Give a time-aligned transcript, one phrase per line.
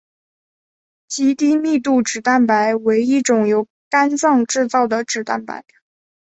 [1.07, 5.63] 极低密度脂蛋白为一种由肝脏制造的脂蛋白。